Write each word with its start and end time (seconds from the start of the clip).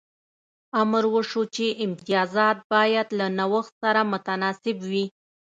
امر 0.81 1.03
وشو 1.13 1.41
چې 1.55 1.65
امتیازات 1.85 2.57
باید 2.73 3.07
له 3.19 3.27
نوښت 3.37 3.73
سره 3.81 4.01
متناسب 4.11 4.77
وي 4.91 5.05